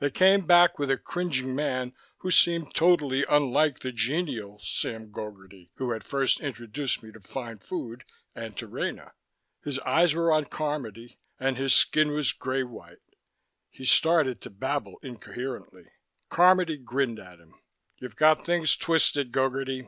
They 0.00 0.10
came 0.10 0.46
back 0.46 0.80
with 0.80 0.90
a 0.90 0.96
cringing 0.96 1.54
man 1.54 1.94
who 2.18 2.30
seemed 2.32 2.74
totally 2.74 3.24
unlike 3.28 3.78
the 3.78 3.92
genial 3.92 4.58
Sam 4.58 5.12
Gogarty 5.12 5.70
who 5.76 5.92
had 5.92 6.02
first 6.02 6.40
introduced 6.40 7.04
me 7.04 7.12
to 7.12 7.20
fine 7.20 7.58
food 7.58 8.02
and 8.34 8.56
to 8.56 8.66
Rena. 8.66 9.12
His 9.62 9.78
eyes 9.86 10.12
were 10.12 10.32
on 10.32 10.46
Carmody, 10.46 11.18
and 11.38 11.56
his 11.56 11.72
skin 11.72 12.10
was 12.10 12.32
gray 12.32 12.64
white. 12.64 13.14
He 13.68 13.84
started 13.84 14.40
to 14.40 14.50
babble 14.50 14.98
incoherently. 15.04 15.84
Carmody 16.30 16.76
grinned 16.76 17.20
at 17.20 17.38
him. 17.38 17.54
"You've 17.98 18.16
got 18.16 18.44
things 18.44 18.74
twisted, 18.74 19.30
Gogarty. 19.30 19.86